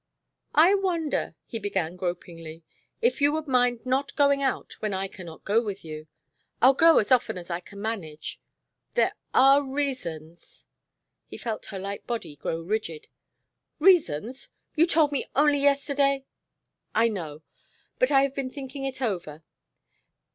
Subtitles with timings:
[0.55, 2.63] "I wonder," he began gropingly,
[3.03, 6.07] "if you would mind not going out when I cannot go with you?
[6.59, 8.41] I'll go as often as I can manage.
[8.95, 10.65] There are reasons"
[11.29, 13.09] He felt her light body grow rigid.
[13.77, 14.49] "Reasons?
[14.73, 16.25] You told me only yesterday"
[17.03, 17.43] "I know.
[17.99, 19.43] But I have been thinking it over.